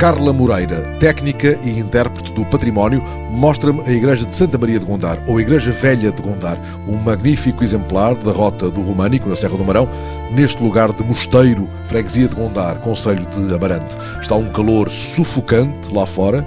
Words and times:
Carla 0.00 0.32
Moreira, 0.32 0.96
técnica 0.98 1.58
e 1.62 1.78
intérprete 1.78 2.32
do 2.32 2.42
património, 2.46 3.02
mostra-me 3.30 3.82
a 3.82 3.92
Igreja 3.92 4.24
de 4.24 4.34
Santa 4.34 4.56
Maria 4.56 4.78
de 4.78 4.86
Gondar, 4.86 5.22
ou 5.26 5.38
Igreja 5.38 5.70
Velha 5.72 6.10
de 6.10 6.22
Gondar, 6.22 6.58
um 6.88 6.96
magnífico 6.96 7.62
exemplar 7.62 8.14
da 8.14 8.32
rota 8.32 8.70
do 8.70 8.80
Românico, 8.80 9.28
na 9.28 9.36
Serra 9.36 9.58
do 9.58 9.64
Marão, 9.64 9.86
neste 10.30 10.62
lugar 10.62 10.90
de 10.90 11.04
Mosteiro, 11.04 11.68
freguesia 11.84 12.26
de 12.28 12.34
Gondar, 12.34 12.78
Conselho 12.78 13.26
de 13.26 13.54
Amarante. 13.54 13.94
Está 14.22 14.36
um 14.36 14.50
calor 14.50 14.88
sufocante 14.88 15.92
lá 15.92 16.06
fora, 16.06 16.46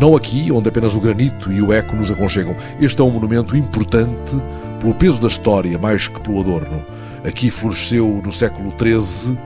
não 0.00 0.16
aqui, 0.16 0.50
onde 0.50 0.70
apenas 0.70 0.94
o 0.94 1.00
granito 1.00 1.52
e 1.52 1.60
o 1.60 1.74
eco 1.74 1.94
nos 1.94 2.10
aconchegam. 2.10 2.56
Este 2.80 3.02
é 3.02 3.04
um 3.04 3.10
monumento 3.10 3.54
importante 3.54 4.34
pelo 4.80 4.94
peso 4.94 5.20
da 5.20 5.28
história, 5.28 5.78
mais 5.78 6.08
que 6.08 6.18
pelo 6.20 6.40
adorno. 6.40 6.82
Aqui 7.22 7.50
floresceu, 7.50 8.22
no 8.24 8.32
século 8.32 8.72
XIII, 8.78 9.38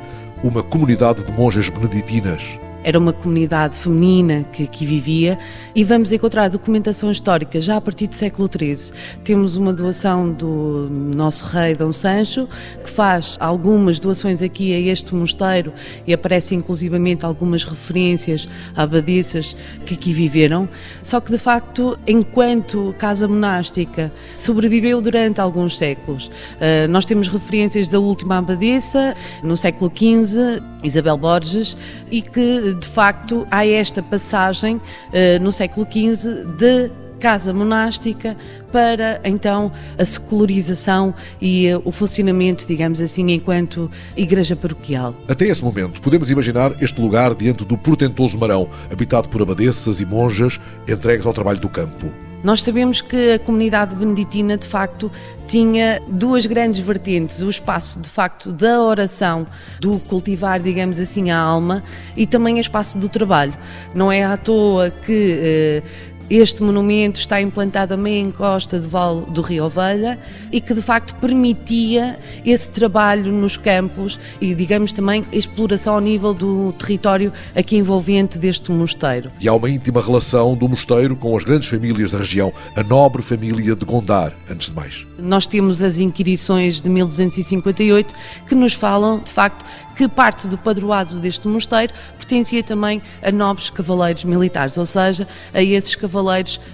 uma 0.45 0.63
comunidade 0.63 1.25
de 1.25 1.33
monjas 1.33 1.69
beneditinas 1.69 2.57
era 2.83 2.99
uma 2.99 3.13
comunidade 3.13 3.77
feminina 3.77 4.45
que 4.53 4.65
aqui 4.65 4.87
vivia 4.87 5.39
e 5.75 5.85
vamos 5.85 6.13
encontrar 6.13 6.49
documentação 6.49 7.11
histórica 7.11 7.61
já 7.61 7.77
a 7.77 7.81
partir 7.81 8.07
do 8.07 8.15
século 8.15 8.49
XIII. 8.49 8.93
Temos 9.25 9.57
uma 9.57 9.73
doação 9.73 10.33
do 10.33 10.89
nosso 10.91 11.45
rei 11.47 11.75
Dom 11.75 11.93
Sancho, 11.93 12.49
que 12.83 12.91
faz 12.91 13.37
algumas 13.41 14.01
doações 14.01 14.43
aqui 14.43 14.75
a 14.75 14.81
este 14.81 15.15
mosteiro 15.15 15.73
e 16.07 16.13
aparece 16.13 16.55
inclusivamente 16.55 17.25
algumas 17.25 17.65
referências 17.65 18.49
a 18.77 18.83
abadesas 18.83 19.57
que 19.85 19.95
aqui 19.95 20.13
viveram. 20.13 20.69
Só 21.03 21.21
que, 21.21 21.31
de 21.31 21.39
facto, 21.39 21.99
enquanto 22.07 22.95
casa 22.99 23.29
monástica, 23.29 24.13
sobreviveu 24.35 25.01
durante 25.01 25.41
alguns 25.41 25.77
séculos. 25.77 26.27
Uh, 26.27 26.89
nós 26.89 27.05
temos 27.05 27.29
referências 27.29 27.89
da 27.89 27.99
última 27.99 28.39
abadesa, 28.39 29.15
no 29.43 29.57
século 29.57 29.93
XV, 29.95 30.63
Isabel 30.83 31.17
Borges, 31.17 31.77
e 32.11 32.23
que 32.23 32.75
de 32.75 32.87
facto, 32.87 33.47
há 33.51 33.67
esta 33.67 34.03
passagem 34.03 34.81
eh, 35.13 35.39
no 35.39 35.51
século 35.53 35.87
XV 35.91 36.45
de 36.57 36.91
casa 37.19 37.53
monástica 37.53 38.37
para 38.73 39.21
então 39.25 39.73
a 39.99 40.05
secularização 40.05 41.15
e 41.41 41.67
eh, 41.67 41.81
o 41.85 41.91
funcionamento, 41.91 42.67
digamos 42.67 43.01
assim, 43.01 43.31
enquanto 43.33 43.91
igreja 44.17 44.55
paroquial. 44.55 45.15
Até 45.29 45.47
esse 45.47 45.63
momento, 45.63 46.01
podemos 46.01 46.31
imaginar 46.31 46.75
este 46.83 47.01
lugar 47.01 47.35
diante 47.35 47.65
do 47.65 47.77
portentoso 47.77 48.39
Marão, 48.39 48.69
habitado 48.91 49.29
por 49.29 49.43
abadesas 49.43 50.01
e 50.01 50.07
monjas 50.07 50.61
entregues 50.89 51.27
ao 51.27 51.33
trabalho 51.33 51.61
do 51.61 51.69
campo. 51.69 52.28
Nós 52.43 52.63
sabemos 52.63 53.01
que 53.01 53.33
a 53.33 53.39
comunidade 53.39 53.97
beneditina, 53.97 54.57
de 54.57 54.67
facto, 54.67 55.11
tinha 55.47 56.01
duas 56.07 56.47
grandes 56.47 56.79
vertentes: 56.79 57.41
o 57.41 57.51
espaço, 57.51 58.01
de 58.01 58.09
facto, 58.09 58.53
da 58.53 58.81
oração, 58.81 59.47
do 59.81 59.99
cultivar, 60.01 60.61
digamos 60.61 61.01
assim, 61.01 61.31
a 61.31 61.39
alma, 61.39 61.83
e 62.17 62.27
também 62.27 62.55
o 62.57 62.61
espaço 62.61 62.97
do 62.97 63.09
trabalho. 63.09 63.55
Não 63.95 64.11
é 64.13 64.25
à 64.25 64.37
toa 64.37 64.91
que. 64.91 65.39
Eh, 65.41 65.83
este 66.31 66.63
monumento 66.63 67.19
está 67.19 67.41
implantado 67.41 67.95
a 67.95 67.97
meia 67.97 68.21
encosta 68.21 68.79
de 68.79 68.87
Val 68.87 69.23
do 69.23 69.41
Rio 69.41 69.65
Ovelha 69.65 70.19
e 70.53 70.61
que 70.61 70.75
de 70.75 70.83
facto 70.83 71.15
permitia 71.15 72.19
esse 72.45 72.71
trabalho 72.71 73.33
nos 73.33 73.57
campos 73.57 74.21
e, 74.39 74.55
digamos, 74.55 74.93
também 74.93 75.25
a 75.33 75.37
exploração 75.37 75.95
ao 75.95 76.01
nível 76.01 76.35
do 76.35 76.73
território 76.73 77.33
aqui 77.57 77.77
envolvente 77.77 78.39
deste 78.39 78.71
mosteiro. 78.71 79.31
E 79.41 79.49
há 79.49 79.55
uma 79.55 79.71
íntima 79.71 80.03
relação 80.03 80.55
do 80.55 80.69
mosteiro 80.69 81.17
com 81.17 81.35
as 81.35 81.45
grandes 81.45 81.69
famílias 81.69 82.13
da 82.13 82.19
região, 82.19 82.53
a 82.77 82.83
nobre 82.83 83.23
família 83.23 83.75
de 83.75 83.85
Gondar, 83.87 84.33
antes 84.51 84.69
de 84.69 84.75
mais. 84.75 85.07
Nós 85.19 85.47
temos 85.47 85.81
as 85.81 85.99
inquirições 85.99 86.83
de 86.83 86.91
1258 86.91 88.15
que 88.47 88.55
nos 88.55 88.75
falam, 88.75 89.19
de 89.19 89.31
facto, 89.31 89.65
que 89.97 90.07
parte 90.07 90.47
do 90.47 90.57
padroado 90.57 91.19
deste 91.19 91.49
mosteiro 91.49 91.93
pertencia 92.17 92.63
também 92.63 93.01
a 93.23 93.33
nobres 93.33 93.71
cavaleiros 93.71 94.23
militares, 94.23 94.77
ou 94.77 94.87
seja, 94.87 95.27
a 95.53 95.63
esses 95.63 95.95
cavaleiros 95.95 96.18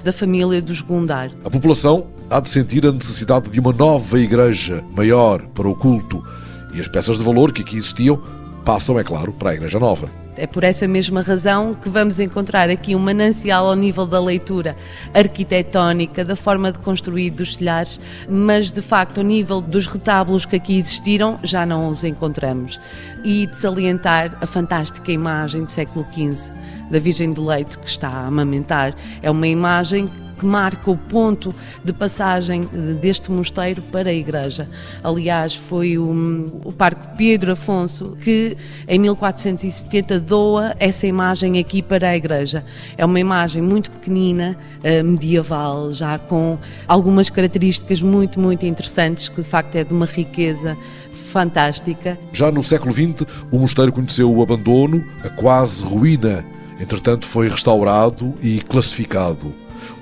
da 0.03 0.13
família 0.13 0.61
dos 0.61 0.81
Gundar. 0.81 1.31
A 1.45 1.51
população 1.51 2.07
há 2.31 2.41
de 2.41 2.49
sentir 2.49 2.87
a 2.87 2.93
necessidade 2.93 3.51
de 3.51 3.61
uma 3.61 3.73
nova 3.73 4.19
igreja 4.19 4.85
maior 4.97 5.43
para 5.55 5.69
o 5.69 5.75
culto 5.75 6.23
e 6.75 6.81
as 6.81 6.89
peças 6.89 7.19
de 7.19 7.25
valor 7.25 7.53
que 7.53 7.63
aqui 7.63 7.77
existiam 7.77 8.23
passam, 8.65 8.99
é 8.99 9.05
claro, 9.05 9.33
para 9.33 9.51
a 9.51 9.55
igreja 9.55 9.79
nova. 9.79 10.09
É 10.37 10.49
por 10.49 10.65
essa 10.65 10.89
mesma 10.89 11.23
razão 11.23 11.75
que 11.75 11.89
vamos 11.89 12.19
encontrar 12.19 12.69
aqui 12.69 12.97
um 12.97 12.99
manancial 12.99 13.69
ao 13.69 13.77
nível 13.77 14.05
da 14.05 14.19
leitura 14.19 14.77
arquitetónica, 15.13 16.25
da 16.25 16.35
forma 16.35 16.73
de 16.73 16.79
construir 16.81 17.31
dos 17.31 17.57
telhares, 17.57 18.01
mas 18.29 18.73
de 18.73 18.83
facto, 18.83 19.19
ao 19.19 19.25
nível 19.25 19.61
dos 19.61 19.87
retábulos 19.87 20.45
que 20.45 20.57
aqui 20.57 20.77
existiram, 20.77 21.39
já 21.45 21.65
não 21.65 21.89
os 21.89 22.03
encontramos. 22.03 22.81
E 23.25 23.47
de 23.47 23.57
salientar 23.57 24.37
a 24.41 24.47
fantástica 24.47 25.13
imagem 25.13 25.63
do 25.63 25.71
século 25.71 26.05
XV 26.13 26.53
da 26.91 26.99
Virgem 26.99 27.33
do 27.33 27.45
Leite 27.45 27.79
que 27.79 27.89
está 27.89 28.09
a 28.09 28.27
amamentar. 28.27 28.95
É 29.23 29.31
uma 29.31 29.47
imagem 29.49 30.11
que 30.39 30.45
marca 30.45 30.91
o 30.91 30.97
ponto 30.97 31.55
de 31.85 31.93
passagem 31.93 32.69
deste 33.01 33.31
mosteiro 33.31 33.83
para 33.83 34.11
a 34.11 34.13
igreja. 34.13 34.69
Aliás, 35.03 35.55
foi 35.55 35.99
o, 35.99 36.61
o 36.65 36.73
Parque 36.73 37.17
Pedro 37.17 37.53
Afonso 37.53 38.17
que, 38.23 38.57
em 38.89 38.99
1470, 38.99 40.21
doa 40.21 40.75
essa 40.79 41.07
imagem 41.07 41.59
aqui 41.59 41.83
para 41.83 42.09
a 42.09 42.17
igreja. 42.17 42.65
É 42.97 43.05
uma 43.05 43.21
imagem 43.21 43.63
muito 43.63 43.91
pequenina, 43.91 44.57
eh, 44.83 45.03
medieval, 45.03 45.93
já 45.93 46.19
com 46.19 46.59
algumas 46.87 47.31
características 47.31 48.03
muito, 48.03 48.41
muito 48.41 48.67
interessantes, 48.67 49.29
que 49.29 49.43
de 49.43 49.49
facto 49.49 49.77
é 49.77 49.85
de 49.85 49.93
uma 49.93 50.07
riqueza 50.07 50.77
fantástica. 51.35 52.17
Já 52.33 52.51
no 52.53 52.63
século 52.63 52.93
XX, 52.93 53.27
o 53.51 53.59
mosteiro 53.59 53.93
conheceu 53.93 54.33
o 54.33 54.41
abandono, 54.41 55.05
a 55.25 55.29
quase 55.29 55.83
ruína. 55.83 56.45
Entretanto, 56.81 57.27
foi 57.27 57.49
restaurado 57.49 58.35
e 58.41 58.61
classificado. 58.61 59.53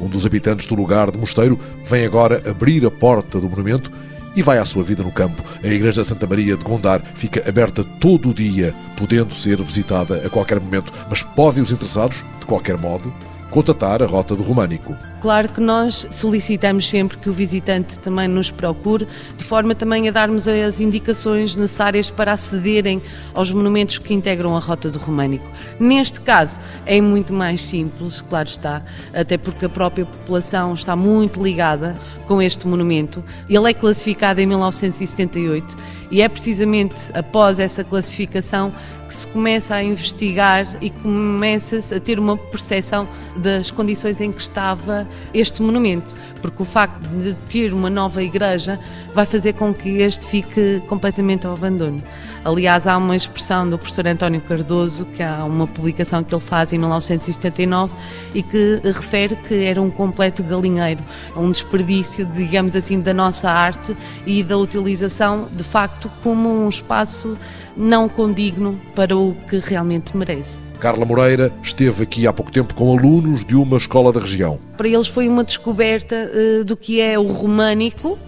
Um 0.00 0.08
dos 0.08 0.26
habitantes 0.26 0.66
do 0.66 0.74
lugar 0.74 1.10
de 1.10 1.18
Mosteiro 1.18 1.58
vem 1.84 2.04
agora 2.04 2.42
abrir 2.48 2.84
a 2.86 2.90
porta 2.90 3.40
do 3.40 3.48
monumento 3.48 3.90
e 4.34 4.42
vai 4.42 4.58
à 4.58 4.64
sua 4.64 4.82
vida 4.82 5.02
no 5.02 5.12
campo. 5.12 5.42
A 5.62 5.66
Igreja 5.66 6.04
Santa 6.04 6.26
Maria 6.26 6.56
de 6.56 6.64
Gondar 6.64 7.02
fica 7.14 7.46
aberta 7.48 7.84
todo 8.00 8.30
o 8.30 8.34
dia, 8.34 8.74
podendo 8.96 9.34
ser 9.34 9.60
visitada 9.62 10.26
a 10.26 10.30
qualquer 10.30 10.60
momento, 10.60 10.92
mas 11.08 11.22
podem 11.22 11.62
os 11.62 11.70
interessados, 11.70 12.24
de 12.40 12.46
qualquer 12.46 12.78
modo, 12.78 13.12
contatar 13.50 14.02
a 14.02 14.06
Rota 14.06 14.34
do 14.34 14.42
Românico. 14.42 14.96
Claro 15.22 15.48
que 15.50 15.60
nós 15.60 16.04
solicitamos 16.10 16.90
sempre 16.90 17.16
que 17.16 17.30
o 17.30 17.32
visitante 17.32 17.96
também 17.96 18.26
nos 18.26 18.50
procure, 18.50 19.06
de 19.38 19.44
forma 19.44 19.72
também 19.72 20.08
a 20.08 20.10
darmos 20.10 20.48
as 20.48 20.80
indicações 20.80 21.54
necessárias 21.54 22.10
para 22.10 22.32
acederem 22.32 23.00
aos 23.32 23.52
monumentos 23.52 23.98
que 23.98 24.12
integram 24.12 24.56
a 24.56 24.58
Rota 24.58 24.90
do 24.90 24.98
Românico. 24.98 25.48
Neste 25.78 26.20
caso 26.20 26.58
é 26.84 27.00
muito 27.00 27.32
mais 27.32 27.62
simples, 27.62 28.20
claro 28.20 28.48
está, 28.48 28.82
até 29.14 29.38
porque 29.38 29.66
a 29.66 29.68
própria 29.68 30.04
população 30.04 30.74
está 30.74 30.96
muito 30.96 31.40
ligada 31.40 31.96
com 32.26 32.42
este 32.42 32.66
monumento. 32.66 33.22
Ele 33.48 33.70
é 33.70 33.74
classificado 33.74 34.40
em 34.40 34.46
1978 34.46 35.76
e 36.10 36.20
é 36.20 36.28
precisamente 36.28 37.00
após 37.14 37.60
essa 37.60 37.84
classificação 37.84 38.72
que 39.06 39.14
se 39.14 39.26
começa 39.26 39.74
a 39.74 39.82
investigar 39.82 40.66
e 40.80 40.88
começa-se 40.88 41.94
a 41.94 42.00
ter 42.00 42.18
uma 42.18 42.36
percepção 42.36 43.06
das 43.36 43.70
condições 43.70 44.20
em 44.20 44.32
que 44.32 44.40
estava 44.40 45.06
este 45.32 45.62
monumento, 45.62 46.14
porque 46.40 46.62
o 46.62 46.64
facto 46.64 47.06
de 47.18 47.34
ter 47.48 47.72
uma 47.72 47.88
nova 47.90 48.22
igreja 48.22 48.78
vai 49.14 49.24
fazer 49.24 49.54
com 49.54 49.72
que 49.72 49.98
este 49.98 50.26
fique 50.26 50.82
completamente 50.88 51.46
ao 51.46 51.54
abandono. 51.54 52.02
Aliás, 52.44 52.88
há 52.88 52.96
uma 52.96 53.14
expressão 53.14 53.70
do 53.70 53.78
professor 53.78 54.04
António 54.06 54.40
Cardoso, 54.40 55.04
que 55.16 55.22
há 55.22 55.44
uma 55.44 55.64
publicação 55.64 56.24
que 56.24 56.34
ele 56.34 56.42
faz 56.42 56.72
em 56.72 56.78
1979 56.78 57.94
e 58.34 58.42
que 58.42 58.80
refere 58.82 59.36
que 59.36 59.64
era 59.64 59.80
um 59.80 59.88
completo 59.88 60.42
galinheiro, 60.42 61.00
um 61.36 61.52
desperdício, 61.52 62.26
digamos 62.26 62.74
assim, 62.74 63.00
da 63.00 63.14
nossa 63.14 63.48
arte 63.48 63.96
e 64.26 64.42
da 64.42 64.58
utilização, 64.58 65.48
de 65.52 65.62
facto, 65.62 66.10
como 66.24 66.48
um 66.48 66.68
espaço 66.68 67.38
não 67.76 68.08
condigno 68.08 68.78
para 68.92 69.16
o 69.16 69.36
que 69.48 69.58
realmente 69.58 70.16
merece. 70.16 70.66
Carla 70.80 71.04
Moreira 71.04 71.52
esteve 71.62 72.02
aqui 72.02 72.26
há 72.26 72.32
pouco 72.32 72.50
tempo 72.50 72.74
com 72.74 72.90
alunos 72.90 73.44
de 73.44 73.54
uma 73.54 73.76
escola 73.76 74.12
da 74.12 74.18
região. 74.18 74.58
Para 74.76 74.88
eles 74.88 75.06
foi 75.06 75.28
uma 75.28 75.44
descoberta 75.44 76.28
uh, 76.28 76.64
do 76.64 76.76
que 76.76 77.00
é 77.00 77.16
o 77.16 77.26
românico, 77.28 78.18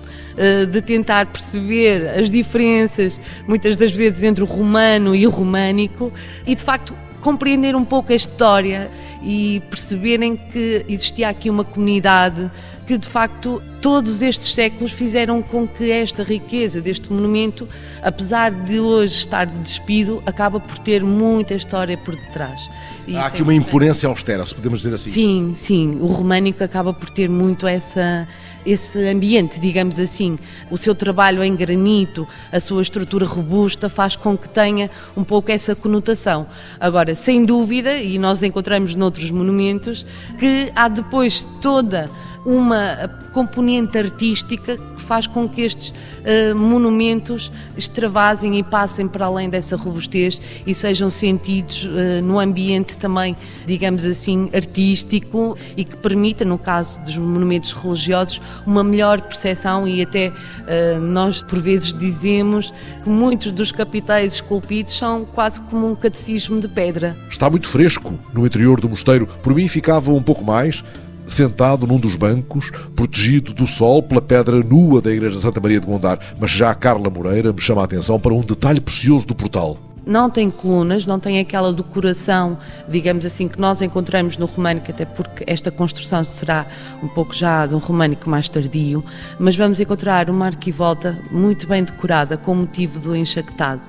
de 0.70 0.82
tentar 0.82 1.26
perceber 1.26 2.08
as 2.18 2.30
diferenças, 2.30 3.20
muitas 3.46 3.76
das 3.76 3.92
vezes, 3.92 4.22
entre 4.22 4.42
o 4.42 4.46
romano 4.46 5.14
e 5.14 5.26
o 5.26 5.30
românico, 5.30 6.12
e 6.46 6.54
de 6.54 6.62
facto 6.62 6.94
compreender 7.20 7.74
um 7.74 7.84
pouco 7.84 8.12
a 8.12 8.14
história 8.14 8.90
e 9.22 9.62
perceberem 9.70 10.36
que 10.36 10.84
existia 10.86 11.30
aqui 11.30 11.48
uma 11.48 11.64
comunidade 11.64 12.50
que 12.86 12.98
de 12.98 13.08
facto 13.08 13.62
todos 13.80 14.20
estes 14.20 14.54
séculos 14.54 14.92
fizeram 14.92 15.40
com 15.40 15.66
que 15.66 15.90
esta 15.90 16.22
riqueza 16.22 16.80
deste 16.80 17.10
monumento, 17.12 17.66
apesar 18.02 18.50
de 18.50 18.78
hoje 18.78 19.14
estar 19.14 19.46
despido, 19.46 20.22
acaba 20.26 20.60
por 20.60 20.78
ter 20.78 21.02
muita 21.02 21.54
história 21.54 21.96
por 21.96 22.14
detrás. 22.14 22.68
E 23.06 23.16
Há 23.16 23.26
aqui 23.26 23.40
é 23.40 23.42
uma 23.42 23.54
imponência 23.54 24.08
austera, 24.08 24.44
se 24.44 24.54
podemos 24.54 24.80
dizer 24.80 24.94
assim. 24.94 25.10
Sim, 25.10 25.52
sim. 25.54 25.98
O 26.00 26.06
românico 26.06 26.62
acaba 26.62 26.92
por 26.92 27.08
ter 27.08 27.28
muito 27.28 27.66
essa, 27.66 28.28
esse 28.66 28.98
ambiente, 29.08 29.60
digamos 29.60 29.98
assim. 29.98 30.38
O 30.70 30.76
seu 30.76 30.94
trabalho 30.94 31.42
em 31.42 31.54
granito, 31.54 32.26
a 32.52 32.60
sua 32.60 32.82
estrutura 32.82 33.26
robusta, 33.26 33.88
faz 33.88 34.16
com 34.16 34.36
que 34.36 34.48
tenha 34.48 34.90
um 35.16 35.24
pouco 35.24 35.50
essa 35.50 35.74
conotação. 35.74 36.46
Agora, 36.78 37.14
sem 37.14 37.44
dúvida, 37.44 37.94
e 37.96 38.18
nós 38.18 38.42
encontramos 38.42 38.94
noutros 38.94 39.30
monumentos, 39.30 40.06
que 40.38 40.72
há 40.74 40.88
depois 40.88 41.46
toda 41.60 42.10
uma 42.44 43.10
componente 43.32 43.96
artística 43.98 44.76
que 44.76 45.02
faz 45.02 45.26
com 45.26 45.48
que 45.48 45.62
estes 45.62 45.90
uh, 45.90 46.54
monumentos 46.54 47.50
extravasem 47.76 48.58
e 48.58 48.62
passem 48.62 49.08
para 49.08 49.26
além 49.26 49.48
dessa 49.48 49.76
robustez 49.76 50.40
e 50.66 50.74
sejam 50.74 51.10
sentidos 51.10 51.84
uh, 51.84 52.22
no 52.22 52.38
ambiente 52.38 52.96
também, 52.96 53.36
digamos 53.66 54.04
assim, 54.04 54.50
artístico 54.54 55.56
e 55.76 55.84
que 55.84 55.96
permita, 55.96 56.44
no 56.44 56.58
caso 56.58 57.00
dos 57.02 57.16
monumentos 57.16 57.72
religiosos, 57.72 58.40
uma 58.66 58.84
melhor 58.84 59.20
percepção 59.20 59.88
e 59.88 60.02
até 60.02 60.28
uh, 60.28 61.00
nós 61.00 61.42
por 61.42 61.58
vezes 61.60 61.92
dizemos 61.92 62.72
que 63.02 63.08
muitos 63.08 63.52
dos 63.52 63.72
capitais 63.72 64.34
esculpidos 64.34 64.96
são 64.96 65.24
quase 65.24 65.60
como 65.62 65.90
um 65.90 65.94
catecismo 65.94 66.60
de 66.60 66.68
pedra. 66.68 67.16
Está 67.28 67.48
muito 67.48 67.68
fresco 67.68 68.14
no 68.32 68.46
interior 68.46 68.80
do 68.80 68.88
mosteiro. 68.88 69.26
Por 69.42 69.54
mim 69.54 69.66
ficava 69.66 70.12
um 70.12 70.22
pouco 70.22 70.44
mais, 70.44 70.84
sentado 71.26 71.86
num 71.86 71.98
dos 71.98 72.16
bancos, 72.16 72.70
protegido 72.94 73.52
do 73.54 73.66
sol 73.66 74.02
pela 74.02 74.22
pedra 74.22 74.62
nua 74.62 75.00
da 75.00 75.12
Igreja 75.12 75.40
Santa 75.40 75.60
Maria 75.60 75.80
de 75.80 75.86
Gondar. 75.86 76.18
Mas 76.38 76.50
já 76.50 76.70
a 76.70 76.74
Carla 76.74 77.10
Moreira 77.10 77.52
me 77.52 77.60
chama 77.60 77.82
a 77.82 77.84
atenção 77.84 78.18
para 78.18 78.34
um 78.34 78.40
detalhe 78.40 78.80
precioso 78.80 79.26
do 79.26 79.34
portal. 79.34 79.78
Não 80.06 80.28
tem 80.28 80.50
colunas, 80.50 81.06
não 81.06 81.18
tem 81.18 81.38
aquela 81.38 81.72
decoração, 81.72 82.58
digamos 82.86 83.24
assim, 83.24 83.48
que 83.48 83.58
nós 83.58 83.80
encontramos 83.80 84.36
no 84.36 84.44
românico, 84.44 84.90
até 84.90 85.06
porque 85.06 85.44
esta 85.46 85.70
construção 85.70 86.22
será 86.22 86.66
um 87.02 87.08
pouco 87.08 87.34
já 87.34 87.66
de 87.66 87.74
um 87.74 87.78
românico 87.78 88.28
mais 88.28 88.46
tardio, 88.50 89.02
mas 89.38 89.56
vamos 89.56 89.80
encontrar 89.80 90.28
uma 90.28 90.44
arquivolta 90.44 91.18
muito 91.30 91.66
bem 91.66 91.82
decorada 91.82 92.36
com 92.36 92.54
motivo 92.54 93.00
do 93.00 93.16
enxactado, 93.16 93.80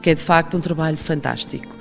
que 0.00 0.10
é 0.10 0.14
de 0.14 0.22
facto 0.22 0.56
um 0.56 0.60
trabalho 0.60 0.96
fantástico. 0.96 1.74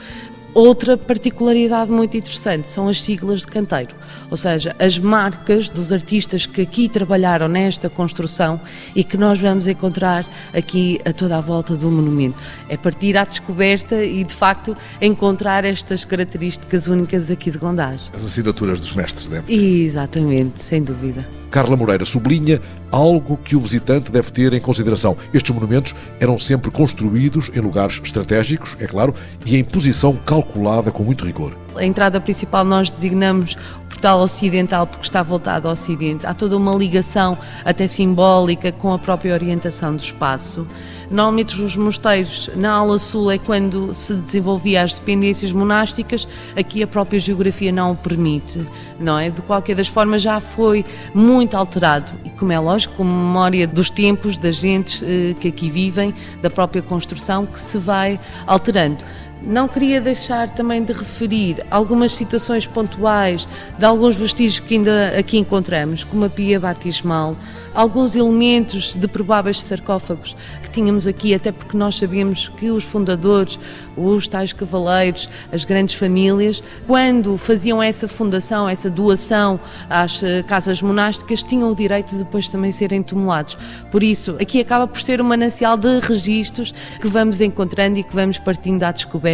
Outra 0.53 0.95
particularidade 0.95 1.89
muito 1.89 2.15
interessante 2.15 2.69
são 2.69 2.87
as 2.87 3.01
siglas 3.01 3.41
de 3.41 3.47
canteiro, 3.47 3.95
ou 4.29 4.37
seja, 4.37 4.75
as 4.77 4.99
marcas 4.99 5.67
dos 5.67 5.91
artistas 5.91 6.45
que 6.45 6.61
aqui 6.61 6.87
trabalharam 6.87 7.47
nesta 7.47 7.89
construção 7.89 8.61
e 8.95 9.03
que 9.03 9.17
nós 9.17 9.39
vamos 9.39 9.65
encontrar 9.65 10.25
aqui 10.53 10.99
a 11.05 11.11
toda 11.11 11.37
a 11.37 11.41
volta 11.41 11.75
do 11.75 11.89
monumento. 11.89 12.37
É 12.69 12.77
partir 12.77 13.17
à 13.17 13.25
descoberta 13.25 14.03
e, 14.03 14.23
de 14.23 14.33
facto, 14.33 14.77
encontrar 15.01 15.65
estas 15.65 16.05
características 16.05 16.87
únicas 16.87 17.31
aqui 17.31 17.49
de 17.49 17.57
Gondar. 17.57 17.97
As 18.15 18.23
assinaturas 18.23 18.79
dos 18.79 18.93
mestres, 18.93 19.27
né? 19.29 19.43
Exatamente, 19.47 20.61
sem 20.61 20.83
dúvida. 20.83 21.42
Carla 21.53 21.77
Moreira 21.77 22.03
sublinha 22.03 22.59
algo 22.91 23.37
que 23.37 23.55
o 23.55 23.59
visitante 23.59 24.11
deve 24.11 24.31
ter 24.31 24.53
em 24.53 24.59
consideração. 24.59 25.15
Estes 25.31 25.53
monumentos 25.53 25.93
eram 26.19 26.39
sempre 26.39 26.71
construídos 26.71 27.51
em 27.55 27.59
lugares 27.59 28.01
estratégicos, 28.03 28.75
é 28.79 28.87
claro, 28.87 29.13
e 29.45 29.55
em 29.55 29.63
posição 29.63 30.15
calculada 30.15 30.91
com 30.91 31.03
muito 31.03 31.23
rigor. 31.23 31.55
A 31.75 31.85
entrada 31.85 32.19
principal 32.19 32.65
nós 32.65 32.89
designamos 32.89 33.55
portal 34.03 34.19
ocidental 34.19 34.85
porque 34.85 35.05
está 35.05 35.23
voltado 35.23 35.65
ao 35.65 35.73
ocidente. 35.73 36.27
Há 36.27 36.33
toda 36.33 36.57
uma 36.57 36.75
ligação 36.75 37.37
até 37.63 37.87
simbólica 37.87 38.69
com 38.69 38.91
a 38.91 38.99
própria 38.99 39.33
orientação 39.33 39.95
do 39.95 40.01
espaço. 40.01 40.67
Normalmente 41.09 41.61
os 41.61 41.77
mosteiros 41.77 42.49
na 42.53 42.73
ala 42.73 42.99
sul 42.99 43.31
é 43.31 43.37
quando 43.37 43.93
se 43.93 44.13
desenvolvia 44.15 44.83
as 44.83 44.97
dependências 44.97 45.53
monásticas, 45.53 46.27
aqui 46.53 46.83
a 46.83 46.87
própria 46.87 47.17
geografia 47.17 47.71
não 47.71 47.93
o 47.93 47.95
permite, 47.95 48.59
não 48.99 49.17
é? 49.17 49.29
De 49.29 49.41
qualquer 49.41 49.75
das 49.75 49.87
formas 49.87 50.21
já 50.21 50.41
foi 50.41 50.83
muito 51.15 51.55
alterado 51.55 52.11
e 52.25 52.29
como 52.31 52.51
é 52.51 52.59
lógico, 52.59 52.95
com 52.95 53.05
memória 53.05 53.65
dos 53.65 53.89
tempos, 53.89 54.37
das 54.37 54.57
gentes 54.57 55.01
eh, 55.01 55.33
que 55.39 55.47
aqui 55.47 55.69
vivem, 55.69 56.13
da 56.41 56.49
própria 56.49 56.81
construção 56.81 57.45
que 57.45 57.59
se 57.59 57.77
vai 57.77 58.19
alterando. 58.45 58.97
Não 59.45 59.67
queria 59.67 59.99
deixar 59.99 60.47
também 60.55 60.81
de 60.81 60.93
referir 60.93 61.65
algumas 61.69 62.13
situações 62.13 62.65
pontuais 62.65 63.45
de 63.77 63.83
alguns 63.83 64.15
vestígios 64.15 64.61
que 64.61 64.75
ainda 64.75 65.19
aqui 65.19 65.37
encontramos, 65.37 66.05
como 66.05 66.23
a 66.23 66.29
pia 66.29 66.57
batismal, 66.61 67.35
alguns 67.75 68.15
elementos 68.15 68.93
de 68.93 69.05
prováveis 69.05 69.59
sarcófagos 69.59 70.33
que 70.61 70.69
tínhamos 70.69 71.05
aqui, 71.05 71.33
até 71.33 71.51
porque 71.51 71.75
nós 71.75 71.97
sabíamos 71.97 72.47
que 72.47 72.71
os 72.71 72.85
fundadores, 72.85 73.59
os 73.97 74.29
tais 74.29 74.53
cavaleiros, 74.53 75.29
as 75.51 75.65
grandes 75.65 75.93
famílias, 75.95 76.63
quando 76.87 77.37
faziam 77.37 77.83
essa 77.83 78.07
fundação, 78.07 78.69
essa 78.69 78.89
doação 78.89 79.59
às 79.89 80.23
eh, 80.23 80.41
casas 80.43 80.81
monásticas, 80.81 81.43
tinham 81.43 81.69
o 81.69 81.75
direito 81.75 82.11
de 82.11 82.19
depois 82.19 82.47
também 82.47 82.71
serem 82.71 83.03
tumulados. 83.03 83.57
Por 83.91 84.03
isso, 84.03 84.37
aqui 84.39 84.61
acaba 84.61 84.87
por 84.87 85.01
ser 85.01 85.19
um 85.19 85.25
manancial 85.25 85.75
de 85.75 85.99
registros 85.99 86.73
que 87.01 87.07
vamos 87.07 87.41
encontrando 87.41 87.99
e 87.99 88.03
que 88.03 88.15
vamos 88.15 88.37
partindo 88.39 88.83
à 88.83 88.91
descoberta 88.91 89.32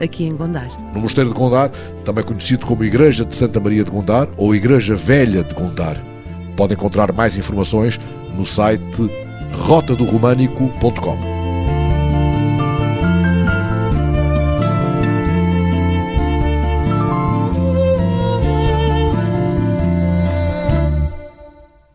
aqui 0.00 0.24
em 0.24 0.36
Gondar. 0.36 0.68
No 0.94 1.00
Mosteiro 1.00 1.30
de 1.30 1.36
Gondar, 1.36 1.70
também 2.04 2.24
conhecido 2.24 2.66
como 2.66 2.84
Igreja 2.84 3.24
de 3.24 3.34
Santa 3.34 3.60
Maria 3.60 3.84
de 3.84 3.90
Gondar 3.90 4.28
ou 4.36 4.54
Igreja 4.54 4.94
Velha 4.94 5.42
de 5.42 5.54
Gondar. 5.54 6.00
Pode 6.56 6.74
encontrar 6.74 7.12
mais 7.12 7.36
informações 7.36 8.00
no 8.36 8.46
site 8.46 9.10
rotadoromânico.com. 9.52 11.35